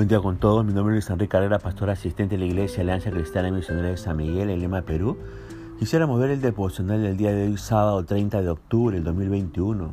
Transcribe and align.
Buen 0.00 0.08
día 0.08 0.20
con 0.20 0.38
todos, 0.38 0.64
mi 0.64 0.72
nombre 0.72 0.96
es 0.96 1.10
Enrique 1.10 1.28
Carrera, 1.28 1.58
pastor 1.58 1.90
asistente 1.90 2.38
de 2.38 2.38
la 2.38 2.46
Iglesia 2.46 2.80
Alianza 2.80 3.10
Cristiana 3.10 3.50
Misionera 3.50 3.88
de 3.88 3.98
San 3.98 4.16
Miguel, 4.16 4.48
en 4.48 4.58
Lima, 4.58 4.80
Perú. 4.80 5.18
Quisiéramos 5.78 6.18
ver 6.18 6.30
el 6.30 6.40
devocional 6.40 7.02
del 7.02 7.18
día 7.18 7.32
de 7.32 7.48
hoy, 7.48 7.58
sábado 7.58 8.02
30 8.02 8.40
de 8.40 8.48
octubre 8.48 8.96
del 8.96 9.04
2021. 9.04 9.90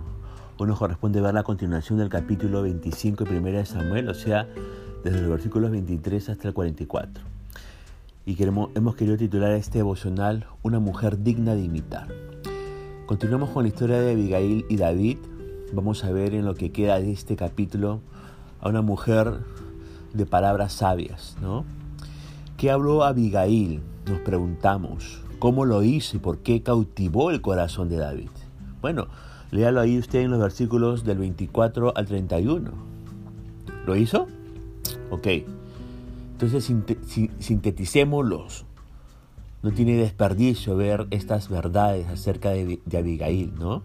Hoy 0.59 0.65
nos 0.65 0.79
corresponde 0.79 1.19
ver 1.19 1.33
la 1.33 1.43
continuación 1.43 1.99
del 1.99 2.07
capítulo 2.07 2.61
25 2.61 3.25
y 3.29 3.35
1 3.35 3.51
de 3.51 3.65
Samuel, 3.65 4.07
o 4.07 4.13
sea, 4.13 4.47
desde 5.03 5.19
los 5.19 5.29
versículos 5.29 5.71
23 5.71 6.29
hasta 6.29 6.47
el 6.47 6.53
44. 6.53 7.21
Y 8.25 8.35
queremos, 8.35 8.69
hemos 8.75 8.95
querido 8.95 9.17
titular 9.17 9.51
este 9.51 9.79
devocional 9.79 10.47
Una 10.63 10.79
mujer 10.79 11.21
digna 11.21 11.53
de 11.53 11.63
imitar. 11.63 12.07
Continuamos 13.07 13.49
con 13.49 13.63
la 13.63 13.67
historia 13.67 13.99
de 13.99 14.13
Abigail 14.13 14.65
y 14.69 14.77
David. 14.77 15.17
Vamos 15.73 16.05
a 16.05 16.11
ver 16.11 16.33
en 16.33 16.45
lo 16.45 16.55
que 16.55 16.71
queda 16.71 16.97
de 16.97 17.11
este 17.11 17.35
capítulo 17.35 17.99
a 18.61 18.69
una 18.69 18.81
mujer 18.81 19.41
de 20.13 20.25
palabras 20.25 20.73
sabias, 20.73 21.37
¿no? 21.41 21.65
¿Qué 22.57 22.71
habló 22.71 23.03
Abigail? 23.03 23.81
Nos 24.07 24.19
preguntamos. 24.21 25.21
¿Cómo 25.39 25.65
lo 25.65 25.83
hizo 25.83 26.17
y 26.17 26.19
por 26.19 26.39
qué 26.39 26.63
cautivó 26.63 27.29
el 27.29 27.41
corazón 27.41 27.89
de 27.89 27.97
David? 27.97 28.29
Bueno, 28.81 29.07
léalo 29.51 29.79
ahí 29.79 29.99
usted 29.99 30.21
en 30.21 30.31
los 30.31 30.39
versículos 30.39 31.03
del 31.03 31.19
24 31.19 31.95
al 31.95 32.05
31. 32.07 32.71
¿Lo 33.85 33.95
hizo? 33.95 34.27
Ok. 35.11 35.27
Entonces 36.33 36.71
sinteticémoslos. 37.39 38.65
No 39.63 39.71
tiene 39.71 39.97
desperdicio 39.97 40.75
ver 40.75 41.07
estas 41.09 41.49
verdades 41.49 42.07
acerca 42.07 42.51
de, 42.51 42.79
Abigail, 42.97 43.53
¿no? 43.59 43.83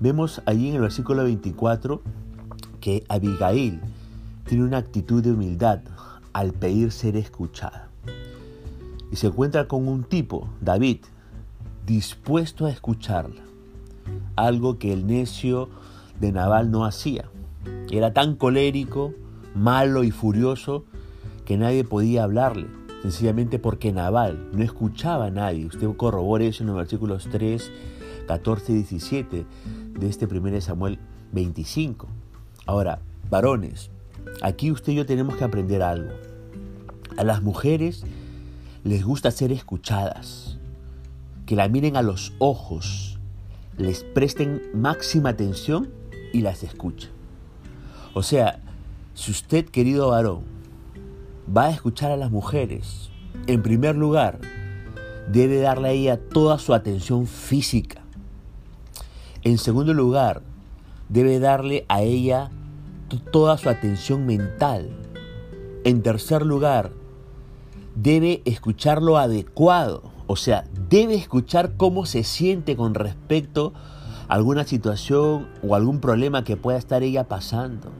Vemos 0.00 0.42
allí 0.46 0.68
en 0.68 0.76
el 0.76 0.80
versículo 0.80 1.24
24 1.24 2.02
que 2.80 3.04
Abigail 3.08 3.80
tiene 4.46 4.64
una 4.64 4.78
actitud 4.78 5.22
de 5.22 5.32
humildad 5.32 5.80
al 6.32 6.52
pedir 6.52 6.92
ser 6.92 7.16
escuchada. 7.16 7.88
Y 9.10 9.16
se 9.16 9.28
encuentra 9.28 9.68
con 9.68 9.88
un 9.88 10.04
tipo, 10.04 10.48
David, 10.60 10.98
dispuesto 11.86 12.66
a 12.66 12.70
escucharla, 12.70 13.42
algo 14.36 14.78
que 14.78 14.92
el 14.92 15.06
necio 15.06 15.68
de 16.20 16.32
Naval 16.32 16.70
no 16.70 16.84
hacía. 16.84 17.26
Era 17.90 18.12
tan 18.12 18.36
colérico, 18.36 19.12
malo 19.54 20.04
y 20.04 20.10
furioso 20.10 20.84
que 21.44 21.56
nadie 21.56 21.84
podía 21.84 22.24
hablarle, 22.24 22.66
sencillamente 23.02 23.58
porque 23.58 23.92
Naval 23.92 24.50
no 24.52 24.62
escuchaba 24.62 25.26
a 25.26 25.30
nadie. 25.30 25.66
Usted 25.66 25.88
corrobora 25.96 26.44
eso 26.44 26.62
en 26.62 26.68
los 26.68 26.76
versículos 26.76 27.28
3, 27.30 27.70
14 28.26 28.72
y 28.72 28.74
17 28.76 29.46
de 29.98 30.08
este 30.08 30.26
1 30.26 30.60
Samuel 30.60 30.98
25. 31.32 32.08
Ahora, 32.66 33.00
varones, 33.30 33.90
Aquí 34.42 34.70
usted 34.70 34.92
y 34.92 34.96
yo 34.96 35.06
tenemos 35.06 35.36
que 35.36 35.44
aprender 35.44 35.82
algo. 35.82 36.12
A 37.16 37.24
las 37.24 37.42
mujeres 37.42 38.04
les 38.82 39.04
gusta 39.04 39.30
ser 39.30 39.52
escuchadas, 39.52 40.58
que 41.46 41.56
la 41.56 41.68
miren 41.68 41.96
a 41.96 42.02
los 42.02 42.32
ojos, 42.38 43.18
les 43.76 44.04
presten 44.04 44.62
máxima 44.74 45.30
atención 45.30 45.90
y 46.32 46.40
las 46.40 46.62
escuchen. 46.62 47.10
O 48.14 48.22
sea, 48.22 48.60
si 49.14 49.30
usted, 49.30 49.66
querido 49.66 50.10
varón, 50.10 50.42
va 51.56 51.66
a 51.66 51.70
escuchar 51.70 52.10
a 52.10 52.16
las 52.16 52.30
mujeres, 52.30 53.10
en 53.46 53.62
primer 53.62 53.96
lugar, 53.96 54.38
debe 55.30 55.60
darle 55.60 55.88
a 55.88 55.92
ella 55.92 56.20
toda 56.20 56.58
su 56.58 56.74
atención 56.74 57.26
física. 57.26 58.02
En 59.42 59.58
segundo 59.58 59.94
lugar, 59.94 60.42
debe 61.08 61.38
darle 61.38 61.84
a 61.88 62.02
ella 62.02 62.50
toda 63.20 63.58
su 63.58 63.68
atención 63.68 64.26
mental. 64.26 64.90
En 65.84 66.02
tercer 66.02 66.44
lugar, 66.44 66.92
debe 67.94 68.42
escuchar 68.44 69.02
lo 69.02 69.18
adecuado, 69.18 70.02
o 70.26 70.36
sea, 70.36 70.64
debe 70.88 71.14
escuchar 71.14 71.76
cómo 71.76 72.06
se 72.06 72.24
siente 72.24 72.76
con 72.76 72.94
respecto 72.94 73.72
a 74.28 74.34
alguna 74.34 74.64
situación 74.64 75.48
o 75.62 75.74
algún 75.74 76.00
problema 76.00 76.44
que 76.44 76.56
pueda 76.56 76.78
estar 76.78 77.02
ella 77.02 77.24
pasando. 77.24 77.90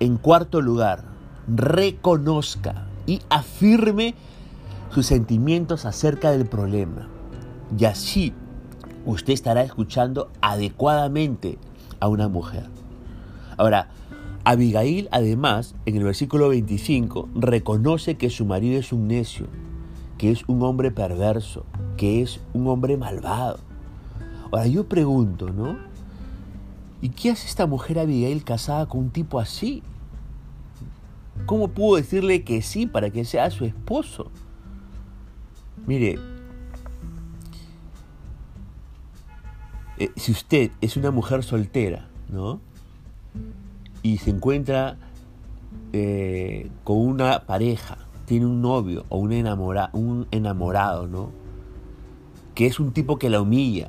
En 0.00 0.16
cuarto 0.16 0.60
lugar, 0.60 1.04
reconozca 1.46 2.86
y 3.06 3.20
afirme 3.30 4.14
sus 4.90 5.06
sentimientos 5.06 5.84
acerca 5.84 6.30
del 6.30 6.46
problema. 6.46 7.08
Y 7.78 7.84
así 7.84 8.32
usted 9.06 9.32
estará 9.32 9.62
escuchando 9.62 10.30
adecuadamente 10.40 11.58
a 12.00 12.08
una 12.08 12.28
mujer. 12.28 12.66
Ahora, 13.56 13.88
Abigail 14.44 15.08
además, 15.10 15.74
en 15.86 15.96
el 15.96 16.04
versículo 16.04 16.50
25, 16.50 17.30
reconoce 17.34 18.16
que 18.16 18.28
su 18.28 18.44
marido 18.44 18.78
es 18.78 18.92
un 18.92 19.08
necio, 19.08 19.46
que 20.18 20.30
es 20.30 20.44
un 20.46 20.62
hombre 20.62 20.90
perverso, 20.90 21.64
que 21.96 22.20
es 22.20 22.40
un 22.52 22.66
hombre 22.66 22.96
malvado. 22.98 23.58
Ahora 24.52 24.66
yo 24.66 24.86
pregunto, 24.86 25.50
¿no? 25.50 25.78
¿Y 27.00 27.08
qué 27.08 27.30
hace 27.30 27.46
esta 27.46 27.66
mujer 27.66 27.98
Abigail 27.98 28.44
casada 28.44 28.86
con 28.86 29.00
un 29.00 29.10
tipo 29.10 29.38
así? 29.38 29.82
¿Cómo 31.46 31.68
pudo 31.68 31.96
decirle 31.96 32.44
que 32.44 32.62
sí 32.62 32.86
para 32.86 33.10
que 33.10 33.24
sea 33.24 33.50
su 33.50 33.64
esposo? 33.64 34.30
Mire, 35.86 36.18
eh, 39.98 40.10
si 40.16 40.32
usted 40.32 40.70
es 40.80 40.96
una 40.96 41.10
mujer 41.10 41.42
soltera, 41.42 42.08
¿no? 42.28 42.60
Y 44.04 44.18
se 44.18 44.30
encuentra 44.30 44.98
eh, 45.94 46.70
con 46.84 46.98
una 46.98 47.46
pareja, 47.46 47.96
tiene 48.26 48.44
un 48.44 48.60
novio 48.60 49.06
o 49.08 49.16
un, 49.16 49.32
un 49.94 50.28
enamorado, 50.30 51.08
¿no? 51.08 51.30
Que 52.54 52.66
es 52.66 52.78
un 52.78 52.92
tipo 52.92 53.18
que 53.18 53.30
la 53.30 53.40
humilla, 53.40 53.88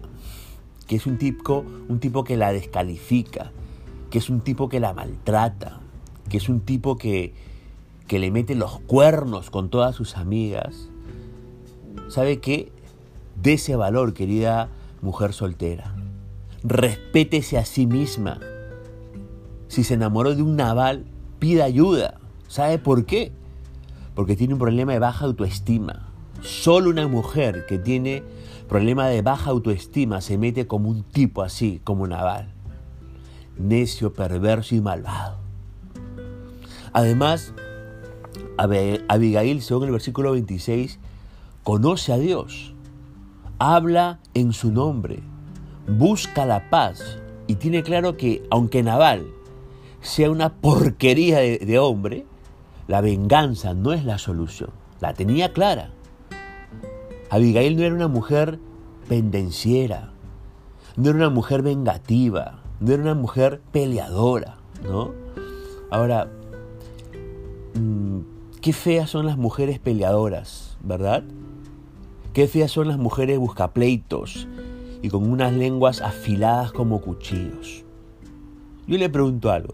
que 0.88 0.96
es 0.96 1.06
un 1.06 1.18
tipo, 1.18 1.66
un 1.90 2.00
tipo 2.00 2.24
que 2.24 2.38
la 2.38 2.54
descalifica, 2.54 3.52
que 4.10 4.20
es 4.20 4.30
un 4.30 4.40
tipo 4.40 4.70
que 4.70 4.80
la 4.80 4.94
maltrata, 4.94 5.82
que 6.30 6.38
es 6.38 6.48
un 6.48 6.62
tipo 6.62 6.96
que, 6.96 7.34
que 8.08 8.18
le 8.18 8.32
mete 8.32 8.56
los 8.56 8.80
cuernos 8.80 9.50
con 9.50 9.70
todas 9.70 9.98
sus 9.98 10.16
amigas. 10.16 10.90
¿Sabe 12.08 12.40
qué? 12.40 12.72
De 13.44 13.54
ese 13.54 13.76
valor, 13.76 14.14
querida 14.14 14.70
mujer 15.02 15.34
soltera. 15.34 15.94
Respétese 16.64 17.58
a 17.58 17.66
sí 17.66 17.86
misma 17.86 18.40
si 19.68 19.84
se 19.84 19.96
enamoró 19.96 20.36
de 20.36 20.42
un 20.42 20.56
naval, 20.56 21.06
pida 21.40 21.66
ayuda. 21.66 22.16
¿Sabe 22.48 22.78
por 22.80 23.06
qué? 23.06 23.32
Porque 24.14 24.36
tiene 24.36 24.54
un 24.54 24.60
problema 24.60 24.94
de 24.94 25.00
baja 25.00 25.26
autoestima. 25.26 26.08
Solo 26.42 26.90
una 26.90 27.08
mujer 27.08 27.66
que 27.66 27.78
tiene 27.78 28.24
problema 28.68 29.08
de 29.08 29.22
baja 29.22 29.52
autoestima 29.52 30.22
se 30.22 30.38
mete 30.38 30.68
como 30.68 30.90
un 30.90 31.04
tipo 31.04 31.42
así, 31.42 31.82
como 31.84 32.08
Naval. 32.08 32.54
Necio, 33.58 34.14
perverso 34.14 34.76
y 34.76 34.82
malvado. 34.82 35.38
Además, 36.94 37.54
Abigail, 38.58 39.62
según 39.62 39.86
el 39.86 39.92
versículo 39.92 40.32
26, 40.32 41.00
conoce 41.64 42.14
a 42.14 42.18
Dios, 42.18 42.74
habla 43.60 44.20
en 44.34 44.54
su 44.54 44.72
nombre, 44.72 45.20
busca 45.88 46.46
la 46.46 46.70
paz 46.70 47.18
y 47.48 47.56
tiene 47.56 47.84
claro 47.84 48.18
que 48.18 48.44
aunque 48.50 48.84
Naval 48.84 49.26
sea 50.06 50.30
una 50.30 50.54
porquería 50.54 51.40
de, 51.40 51.80
hombre, 51.80 52.26
la 52.88 53.02
venganza 53.02 53.74
no 53.74 53.92
es 53.92 54.06
la 54.06 54.20
solución. 54.20 54.70
La 55.02 55.14
tenía 55.14 55.52
clara. 55.52 55.90
Abigail 57.32 57.76
no 57.76 57.84
era 57.84 57.96
una 57.96 58.08
mujer 58.08 58.60
pendenciera, 59.10 60.12
no 60.96 61.10
era 61.10 61.18
una 61.18 61.30
mujer 61.32 61.64
vengativa, 61.64 62.60
no 62.80 62.94
era 62.94 63.02
una 63.02 63.16
mujer 63.16 63.62
peleadora, 63.72 64.58
¿no? 64.84 65.12
Ahora, 65.90 66.30
mm, 67.74 68.20
qué 68.62 68.74
feas 68.74 69.10
son 69.10 69.26
las 69.26 69.38
mujeres 69.38 69.80
peleadoras, 69.80 70.78
¿verdad? 70.84 71.24
Qué 72.34 72.48
feas 72.48 72.72
son 72.72 72.88
las 72.90 73.00
mujeres 73.00 73.40
buscapleitos 73.40 74.48
y 75.02 75.10
con 75.10 75.30
unas 75.30 75.52
lenguas 75.52 76.02
afiladas 76.02 76.72
como 76.72 77.02
cuchillos. 77.02 77.84
Yo 78.88 78.98
le 79.00 79.10
pregunto 79.10 79.52
algo 79.52 79.74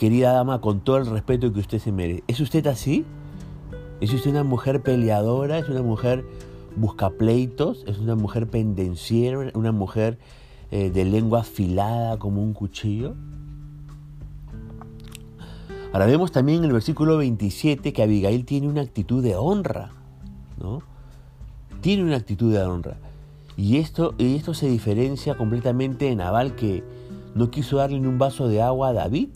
querida 0.00 0.32
dama, 0.32 0.62
con 0.62 0.80
todo 0.80 0.96
el 0.96 1.04
respeto 1.04 1.52
que 1.52 1.60
usted 1.60 1.78
se 1.78 1.92
merece. 1.92 2.24
¿Es 2.26 2.40
usted 2.40 2.66
así? 2.68 3.04
¿Es 4.00 4.10
usted 4.14 4.30
una 4.30 4.44
mujer 4.44 4.80
peleadora? 4.80 5.58
¿Es 5.58 5.68
una 5.68 5.82
mujer 5.82 6.24
buscapleitos? 6.74 7.84
¿Es 7.86 7.98
una 7.98 8.14
mujer 8.14 8.46
pendenciera? 8.46 9.50
¿Una 9.52 9.72
mujer 9.72 10.16
eh, 10.70 10.88
de 10.88 11.04
lengua 11.04 11.40
afilada 11.40 12.18
como 12.18 12.42
un 12.42 12.54
cuchillo? 12.54 13.14
Ahora 15.92 16.06
vemos 16.06 16.32
también 16.32 16.60
en 16.60 16.64
el 16.64 16.72
versículo 16.72 17.18
27 17.18 17.92
que 17.92 18.02
Abigail 18.02 18.46
tiene 18.46 18.68
una 18.68 18.80
actitud 18.80 19.22
de 19.22 19.36
honra, 19.36 19.90
¿no? 20.58 20.80
Tiene 21.82 22.04
una 22.04 22.16
actitud 22.16 22.50
de 22.50 22.62
honra. 22.62 22.96
Y 23.54 23.76
esto, 23.76 24.14
y 24.16 24.34
esto 24.36 24.54
se 24.54 24.66
diferencia 24.66 25.36
completamente 25.36 26.06
de 26.06 26.16
Naval 26.16 26.54
que 26.54 26.82
no 27.34 27.50
quiso 27.50 27.76
darle 27.76 28.00
ni 28.00 28.06
un 28.06 28.16
vaso 28.16 28.48
de 28.48 28.62
agua 28.62 28.88
a 28.88 28.92
David. 28.94 29.28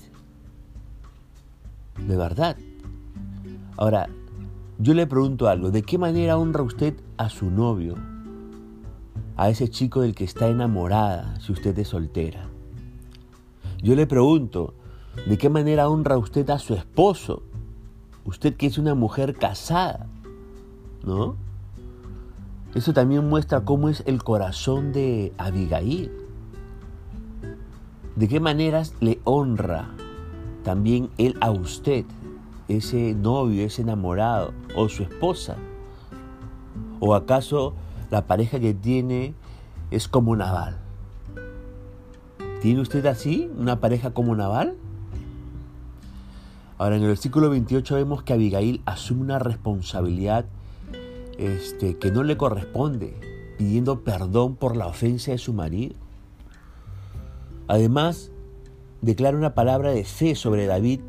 De 2.07 2.17
verdad. 2.17 2.57
Ahora, 3.77 4.09
yo 4.79 4.93
le 4.93 5.07
pregunto 5.07 5.49
algo, 5.49 5.71
¿de 5.71 5.83
qué 5.83 5.99
manera 5.99 6.37
honra 6.37 6.63
usted 6.63 6.95
a 7.17 7.29
su 7.31 7.51
novio? 7.51 7.95
A 9.37 9.49
ese 9.49 9.69
chico 9.69 10.03
del 10.03 10.15
que 10.15 10.25
está 10.25 10.49
enamorada 10.49 11.39
si 11.41 11.53
usted 11.53 11.79
es 11.79 11.89
soltera. 11.89 12.49
Yo 13.83 13.95
le 13.95 14.07
pregunto, 14.07 14.75
¿de 15.27 15.39
qué 15.39 15.49
manera 15.49 15.89
honra 15.89 16.19
usted 16.19 16.49
a 16.51 16.59
su 16.59 16.75
esposo? 16.75 17.43
Usted 18.25 18.57
que 18.57 18.67
es 18.67 18.79
una 18.79 18.95
mujer 18.95 19.35
casada, 19.35 20.07
¿no? 21.05 21.37
Eso 22.75 22.93
también 22.93 23.29
muestra 23.29 23.65
cómo 23.65 23.89
es 23.89 24.03
el 24.07 24.23
corazón 24.23 24.93
de 24.93 25.33
Abigail. 25.39 26.11
¿De 28.17 28.29
qué 28.29 28.41
maneras 28.41 28.95
le 29.01 29.21
honra 29.25 29.95
también 30.65 31.11
él 31.19 31.37
a 31.41 31.51
usted, 31.51 32.05
ese 32.67 33.15
novio, 33.15 33.65
ese 33.65 33.83
enamorado 33.83 34.53
o 34.75 34.89
su 34.89 35.05
esposa? 35.05 35.57
¿O 36.99 37.15
acaso 37.15 37.75
la 38.11 38.27
pareja 38.27 38.59
que 38.59 38.75
tiene 38.75 39.35
es 39.91 40.09
como 40.09 40.35
Naval? 40.35 40.79
¿Tiene 42.63 42.81
usted 42.81 43.05
así 43.07 43.51
una 43.57 43.79
pareja 43.79 44.13
como 44.13 44.35
Naval? 44.35 44.75
Ahora 46.79 46.97
en 46.97 47.03
el 47.03 47.09
versículo 47.09 47.51
28 47.51 47.95
vemos 47.95 48.23
que 48.23 48.33
Abigail 48.33 48.83
asume 48.87 49.21
una 49.21 49.39
responsabilidad 49.39 50.47
este, 51.39 51.99
que 51.99 52.11
no 52.11 52.23
le 52.23 52.37
corresponde, 52.37 53.15
pidiendo 53.59 54.01
perdón 54.01 54.57
por 54.57 54.77
la 54.77 54.87
ofensa 54.87 55.33
de 55.33 55.39
su 55.39 55.53
marido. 55.53 55.95
Además, 57.69 58.31
declara 59.05 59.37
una 59.37 59.55
palabra 59.55 59.93
de 59.93 60.05
fe 60.05 60.35
sobre 60.35 60.67
David, 60.67 61.01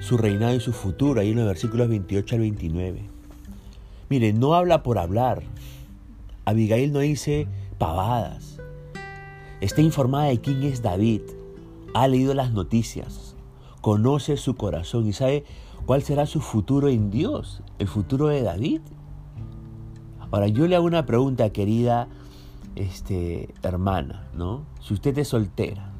su 0.00 0.16
reinado 0.16 0.54
y 0.54 0.60
su 0.60 0.72
futuro, 0.72 1.20
ahí 1.20 1.30
en 1.30 1.36
los 1.36 1.46
versículos 1.46 1.88
28 1.88 2.36
al 2.36 2.40
29. 2.40 3.02
Mire, 4.08 4.32
no 4.32 4.54
habla 4.54 4.82
por 4.82 4.98
hablar. 4.98 5.42
Abigail 6.44 6.92
no 6.92 7.00
dice 7.00 7.48
pavadas. 7.78 8.58
Está 9.60 9.80
informada 9.80 10.26
de 10.26 10.40
quién 10.40 10.62
es 10.62 10.82
David. 10.82 11.22
Ha 11.94 12.06
leído 12.06 12.34
las 12.34 12.52
noticias. 12.52 13.34
Conoce 13.80 14.36
su 14.36 14.54
corazón 14.54 15.06
y 15.06 15.12
sabe 15.12 15.44
cuál 15.86 16.02
será 16.02 16.26
su 16.26 16.40
futuro 16.40 16.88
en 16.88 17.10
Dios, 17.10 17.62
el 17.78 17.88
futuro 17.88 18.28
de 18.28 18.42
David. 18.42 18.80
Ahora, 20.30 20.48
yo 20.48 20.66
le 20.66 20.76
hago 20.76 20.86
una 20.86 21.06
pregunta, 21.06 21.50
querida 21.50 22.08
este, 22.76 23.54
hermana, 23.62 24.28
¿no? 24.34 24.66
Si 24.80 24.94
usted 24.94 25.16
es 25.18 25.28
soltera, 25.28 25.95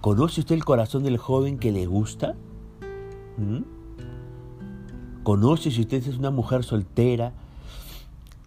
¿conoce 0.00 0.40
usted 0.40 0.54
el 0.54 0.64
corazón 0.64 1.02
del 1.02 1.18
joven 1.18 1.58
que 1.58 1.72
le 1.72 1.86
gusta? 1.86 2.34
¿Mm? 3.36 3.62
¿Conoce 5.22 5.70
si 5.70 5.82
usted 5.82 6.06
es 6.06 6.16
una 6.16 6.30
mujer 6.30 6.64
soltera 6.64 7.32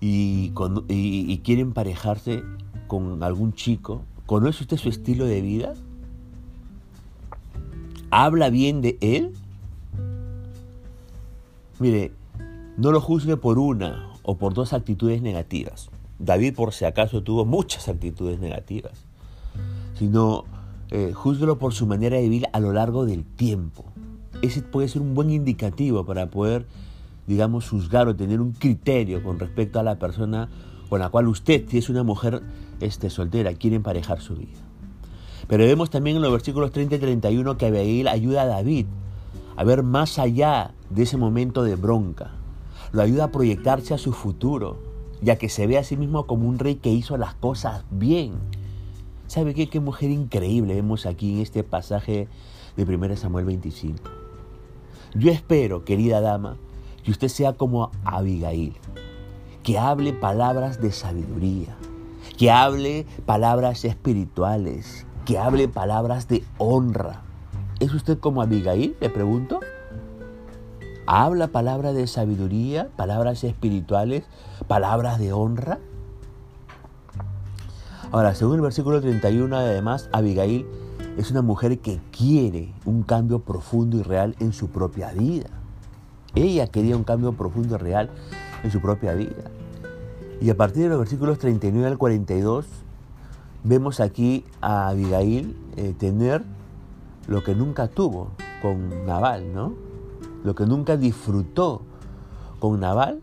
y, 0.02 0.52
y 0.88 1.38
quiere 1.40 1.62
emparejarse 1.62 2.44
con 2.88 3.24
algún 3.24 3.54
chico? 3.54 4.02
¿Conoce 4.26 4.64
usted 4.64 4.78
su 4.78 4.90
estilo 4.90 5.26
de 5.26 5.42
vida? 5.42 5.74
¿Habla 8.10 8.50
bien 8.50 8.82
de 8.82 8.98
él? 9.02 9.34
Mire, 11.80 12.12
no 12.78 12.92
lo 12.92 13.02
juzgue 13.02 13.38
por 13.38 13.60
una 13.60 14.14
o 14.24 14.38
por 14.38 14.54
dos 14.54 14.74
actitudes 14.74 15.22
negativas. 15.22 15.90
David 16.20 16.56
por 16.56 16.74
si 16.74 16.86
acaso 16.86 17.24
tuvo 17.24 17.46
muchas 17.46 17.90
actitudes 17.90 18.40
negativas, 18.40 18.94
sino 19.98 20.46
eh, 20.92 21.14
júzguelo 21.14 21.58
por 21.58 21.74
su 21.74 21.88
manera 21.88 22.18
de 22.18 22.24
vivir 22.24 22.46
a 22.54 22.60
lo 22.60 22.74
largo 22.74 23.06
del 23.06 23.24
tiempo. 23.24 23.86
Ese 24.42 24.62
puede 24.62 24.88
ser 24.88 25.02
un 25.02 25.14
buen 25.14 25.30
indicativo 25.30 26.06
para 26.06 26.30
poder, 26.30 26.66
digamos, 27.28 27.70
juzgar 27.70 28.08
o 28.08 28.16
tener 28.16 28.42
un 28.42 28.52
criterio 28.52 29.24
con 29.24 29.40
respecto 29.40 29.80
a 29.80 29.84
la 29.84 29.98
persona 29.98 30.50
con 30.90 31.00
la 31.00 31.10
cual 31.10 31.28
usted, 31.28 31.64
si 31.70 31.78
es 31.80 31.90
una 31.90 32.04
mujer 32.04 32.42
este, 32.80 33.10
soltera, 33.10 33.54
quiere 33.54 33.78
emparejar 33.78 34.22
su 34.22 34.36
vida. 34.36 34.60
Pero 35.48 35.66
vemos 35.66 35.90
también 35.90 36.18
en 36.18 36.22
los 36.22 36.32
versículos 36.32 36.72
30 36.72 36.96
y 36.96 37.00
31 37.00 37.58
que 37.58 37.66
Abigail 37.66 38.08
ayuda 38.08 38.44
a 38.44 38.46
David 38.46 38.86
a 39.56 39.64
ver 39.64 39.84
más 39.84 40.20
allá 40.20 40.72
de 40.90 41.04
ese 41.04 41.18
momento 41.18 41.64
de 41.64 41.76
bronca. 41.76 42.32
Lo 42.92 43.02
ayuda 43.02 43.26
a 43.26 43.32
proyectarse 43.32 43.94
a 43.94 43.98
su 43.98 44.14
futuro, 44.14 44.78
ya 45.22 45.38
que 45.38 45.50
se 45.50 45.68
ve 45.68 45.78
a 45.78 45.84
sí 45.84 45.98
mismo 45.98 46.28
como 46.28 46.48
un 46.48 46.60
rey 46.60 46.76
que 46.76 46.92
hizo 46.92 47.18
las 47.18 47.34
cosas 47.36 47.84
bien. 47.90 48.34
¿Sabe 49.34 49.56
qué? 49.56 49.68
Qué 49.68 49.80
mujer 49.80 50.12
increíble 50.12 50.76
vemos 50.76 51.08
aquí 51.08 51.34
en 51.34 51.40
este 51.42 51.64
pasaje 51.64 52.28
de 52.78 52.84
1 52.84 53.18
Samuel 53.18 53.46
25. 53.46 53.98
Yo 55.16 55.32
espero, 55.32 55.84
querida 55.84 56.22
dama, 56.22 56.58
que 57.04 57.10
usted 57.10 57.30
sea 57.30 57.54
como 57.54 57.90
Abigail, 58.06 58.76
que 59.64 59.80
hable 59.80 60.14
palabras 60.14 60.80
de 60.80 60.92
sabiduría, 60.92 61.76
que 62.38 62.52
hable 62.52 63.08
palabras 63.26 63.84
espirituales, 63.86 65.08
que 65.26 65.40
hable 65.40 65.68
palabras 65.68 66.28
de 66.28 66.44
honra. 66.60 67.24
¿Es 67.80 67.92
usted 67.92 68.20
como 68.20 68.44
Abigail? 68.44 68.96
Le 69.02 69.10
pregunto 69.10 69.62
habla 71.08 71.48
palabras 71.48 71.96
de 71.96 72.06
sabiduría, 72.06 72.90
palabras 72.96 73.44
espirituales, 73.44 74.26
palabras 74.68 75.18
de 75.18 75.34
honra. 75.34 75.80
Ahora, 78.14 78.36
según 78.36 78.58
el 78.58 78.62
versículo 78.62 79.02
31, 79.02 79.56
además, 79.56 80.08
Abigail 80.12 80.68
es 81.18 81.32
una 81.32 81.42
mujer 81.42 81.80
que 81.80 82.00
quiere 82.16 82.72
un 82.86 83.02
cambio 83.02 83.40
profundo 83.40 83.98
y 83.98 84.04
real 84.04 84.36
en 84.40 84.54
su 84.54 84.70
propia 84.70 85.12
vida. 85.14 85.50
Ella 86.36 86.68
quería 86.68 86.96
un 86.96 87.06
cambio 87.06 87.34
profundo 87.34 87.74
y 87.74 87.80
real 87.80 88.12
en 88.64 88.70
su 88.70 88.82
propia 88.82 89.16
vida. 89.16 89.50
Y 90.40 90.52
a 90.52 90.56
partir 90.56 90.84
de 90.84 90.90
los 90.90 91.00
versículos 91.00 91.40
39 91.40 91.88
al 91.88 91.98
42, 91.98 92.68
vemos 93.64 94.00
aquí 94.00 94.46
a 94.62 94.90
Abigail 94.90 95.58
eh, 95.76 95.96
tener 95.98 96.44
lo 97.26 97.44
que 97.44 97.56
nunca 97.56 97.88
tuvo 97.88 98.30
con 98.62 99.08
Naval, 99.08 99.52
¿no? 99.56 99.74
lo 100.44 100.54
que 100.54 100.68
nunca 100.68 100.98
disfrutó 100.98 101.82
con 102.60 102.80
Naval, 102.80 103.22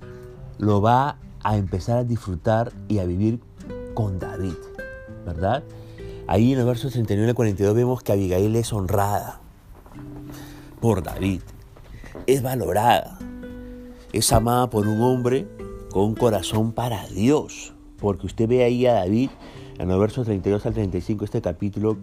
lo 0.58 0.82
va 0.82 1.18
a 1.44 1.56
empezar 1.56 1.98
a 1.98 2.02
disfrutar 2.02 2.72
y 2.88 2.98
a 2.98 3.04
vivir 3.04 3.38
con 3.94 4.18
David, 4.18 4.54
¿verdad? 5.24 5.62
Ahí 6.26 6.52
en 6.52 6.58
los 6.58 6.66
versos 6.66 6.92
39 6.92 7.32
y 7.32 7.34
42 7.34 7.74
vemos 7.74 8.02
que 8.02 8.12
Abigail 8.12 8.54
es 8.56 8.72
honrada 8.72 9.40
por 10.80 11.02
David, 11.02 11.42
es 12.26 12.42
valorada, 12.42 13.18
es 14.12 14.32
amada 14.32 14.70
por 14.70 14.86
un 14.86 15.00
hombre 15.02 15.48
con 15.90 16.04
un 16.04 16.14
corazón 16.14 16.72
para 16.72 17.06
Dios, 17.08 17.74
porque 17.98 18.26
usted 18.26 18.48
ve 18.48 18.64
ahí 18.64 18.86
a 18.86 18.94
David 18.94 19.30
en 19.78 19.88
los 19.88 19.98
versos 19.98 20.26
32 20.26 20.66
al 20.66 20.74
35 20.74 21.24
este 21.24 21.42
capítulo 21.42 21.96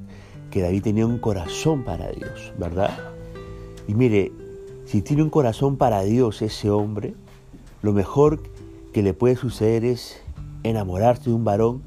que 0.52 0.62
David 0.62 0.84
tenía 0.84 1.06
un 1.06 1.20
corazón 1.20 1.84
para 1.84 2.10
Dios, 2.12 2.54
¿verdad? 2.58 2.98
Y 3.88 3.94
mire, 3.94 4.32
si 4.86 5.02
tiene 5.02 5.24
un 5.24 5.30
corazón 5.30 5.78
para 5.78 6.02
Dios 6.04 6.42
ese 6.42 6.70
hombre, 6.70 7.14
lo 7.82 7.94
mejor 7.94 8.42
que 8.94 9.04
le 9.04 9.14
puede 9.14 9.36
suceder 9.36 9.86
es 9.86 10.22
enamorarse 10.64 11.30
de 11.30 11.36
un 11.36 11.44
varón 11.44 11.82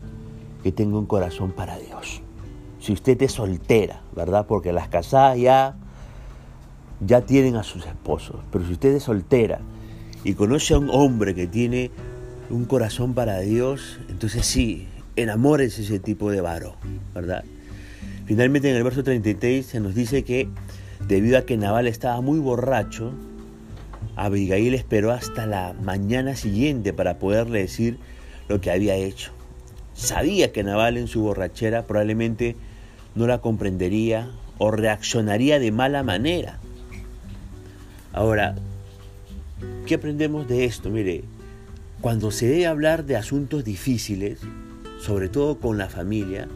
que 0.63 0.73
tenga 0.73 0.99
un 0.99 1.07
corazón 1.07 1.53
para 1.53 1.79
Dios. 1.79 2.23
Si 2.81 2.93
usted 2.93 3.21
es 3.23 3.33
soltera, 3.33 4.03
¿verdad? 4.15 4.47
Porque 4.47 4.73
las 4.73 4.89
casadas 4.89 5.39
ya, 5.39 5.77
ya 7.07 7.23
tienen 7.23 7.57
a 7.57 7.63
sus 7.63 7.87
esposos. 7.87 8.37
Pero 8.51 8.67
si 8.67 8.73
usted 8.73 8.95
es 8.95 9.03
soltera 9.03 9.61
y 10.25 10.35
conoce 10.35 10.75
a 10.75 10.79
un 10.79 10.91
hombre 10.91 11.35
que 11.35 11.47
tiene 11.47 11.91
un 12.49 12.65
corazón 12.65 13.15
para 13.15 13.39
Dios, 13.41 14.01
entonces 14.09 14.47
sí, 14.47 14.89
enamórese 15.17 15.83
ese 15.83 15.99
tipo 15.99 16.31
de 16.31 16.41
varón, 16.41 16.75
¿verdad? 17.15 17.45
Finalmente 18.27 18.71
en 18.71 18.77
el 18.77 18.85
verso 18.85 19.03
33 19.03 19.67
se 19.67 19.81
nos 19.81 19.95
dice 19.95 20.25
que 20.25 20.49
Debido 21.07 21.39
a 21.39 21.43
que 21.43 21.57
Naval 21.57 21.87
estaba 21.87 22.21
muy 22.21 22.39
borracho, 22.39 23.13
Abigail 24.17 24.75
esperó 24.75 25.13
hasta 25.13 25.47
la 25.47 25.75
mañana 25.83 26.37
siguiente 26.37 26.93
para 26.93 27.19
poderle 27.19 27.61
decir 27.61 27.99
lo 28.49 28.61
que 28.61 28.71
había 28.71 28.95
hecho. 28.95 29.33
Sabía 30.01 30.51
que 30.51 30.65
Naval 30.65 30.97
en 30.97 31.09
su 31.09 31.21
borrachera 31.21 31.87
probablemente 31.87 32.57
no 33.15 33.27
la 33.27 33.43
comprendería 33.43 34.31
o 34.57 34.71
reaccionaría 34.71 35.59
de 35.59 35.73
mala 35.73 36.03
manera. 36.03 36.59
Ahora, 38.15 38.55
¿qué 39.85 39.97
aprendemos 39.97 40.49
de 40.49 40.65
esto? 40.65 40.89
Mire, 40.89 41.25
cuando 42.01 42.31
se 42.31 42.49
debe 42.49 42.67
hablar 42.67 43.05
de 43.05 43.17
asuntos 43.17 43.63
difíciles, 43.63 44.41
sobre 45.01 45.29
todo 45.29 45.61
con 45.61 45.77
la 45.77 45.91
familia, 45.91 46.49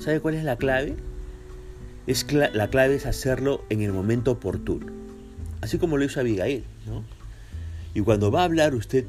¿sabe 0.00 0.18
cuál 0.18 0.34
es 0.34 0.42
la 0.42 0.56
clave? 0.56 0.96
Es 2.08 2.26
la 2.32 2.70
clave 2.70 2.96
es 2.96 3.06
hacerlo 3.06 3.64
en 3.70 3.82
el 3.82 3.92
momento 3.92 4.32
oportuno, 4.32 4.86
así 5.60 5.78
como 5.78 5.96
lo 5.96 6.04
hizo 6.04 6.18
Abigail. 6.18 6.64
¿no? 6.86 7.04
Y 7.94 8.00
cuando 8.00 8.32
va 8.32 8.40
a 8.40 8.46
hablar 8.46 8.74
usted 8.74 9.04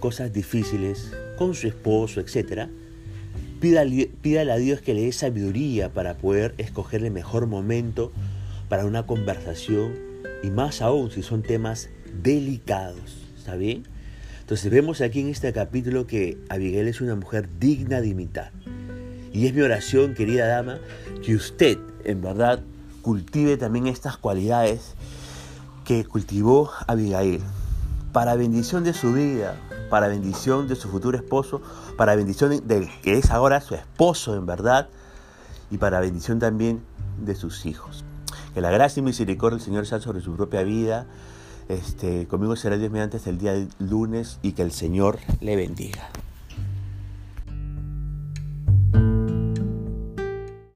cosas 0.00 0.32
difíciles 0.32 1.12
con 1.36 1.54
su 1.54 1.68
esposo, 1.68 2.20
etc., 2.20 2.70
pídale, 3.60 4.52
a 4.52 4.56
Dios 4.56 4.80
que 4.80 4.94
le 4.94 5.02
dé 5.02 5.12
sabiduría 5.12 5.92
para 5.92 6.16
poder 6.16 6.54
escoger 6.58 7.04
el 7.04 7.10
mejor 7.10 7.46
momento 7.46 8.12
para 8.68 8.84
una 8.84 9.06
conversación 9.06 9.94
y 10.42 10.50
más 10.50 10.82
aún 10.82 11.10
si 11.10 11.22
son 11.22 11.42
temas 11.42 11.88
delicados, 12.22 13.18
¿está 13.36 13.56
bien? 13.56 13.84
Entonces 14.40 14.70
vemos 14.70 15.00
aquí 15.00 15.20
en 15.20 15.28
este 15.28 15.52
capítulo 15.52 16.06
que 16.06 16.38
Abigail 16.48 16.86
es 16.88 17.00
una 17.00 17.16
mujer 17.16 17.48
digna 17.58 18.00
de 18.00 18.08
imitar. 18.08 18.52
Y 19.32 19.46
es 19.46 19.54
mi 19.54 19.62
oración, 19.62 20.14
querida 20.14 20.46
dama, 20.46 20.78
que 21.24 21.34
usted 21.34 21.78
en 22.04 22.22
verdad 22.22 22.60
cultive 23.02 23.56
también 23.56 23.86
estas 23.86 24.16
cualidades 24.16 24.94
que 25.84 26.04
cultivó 26.04 26.70
Abigail 26.86 27.40
para 28.12 28.34
bendición 28.34 28.82
de 28.82 28.92
su 28.92 29.12
vida, 29.12 29.56
para 29.90 30.08
bendición 30.08 30.68
de 30.68 30.76
su 30.76 30.88
futuro 30.88 31.16
esposo, 31.16 31.60
para 31.96 32.16
bendición 32.16 32.66
de 32.66 32.90
que 33.02 33.18
es 33.18 33.30
ahora 33.30 33.60
su 33.60 33.74
esposo 33.74 34.34
en 34.36 34.46
verdad 34.46 34.88
y 35.70 35.78
para 35.78 36.00
bendición 36.00 36.38
también 36.38 36.82
de 37.18 37.34
sus 37.34 37.66
hijos. 37.66 38.04
Que 38.54 38.60
la 38.60 38.70
gracia 38.70 39.00
y 39.00 39.04
misericordia 39.04 39.56
del 39.58 39.64
Señor 39.64 39.86
sea 39.86 40.00
sobre 40.00 40.20
su 40.20 40.34
propia 40.34 40.62
vida 40.62 41.06
este, 41.68 42.28
conmigo 42.28 42.54
será 42.54 42.76
Dios 42.76 42.92
mediante 42.92 43.18
el 43.26 43.38
día 43.38 43.66
lunes 43.78 44.38
y 44.42 44.52
que 44.52 44.62
el 44.62 44.70
Señor 44.70 45.18
le 45.40 45.56
bendiga. 45.56 46.10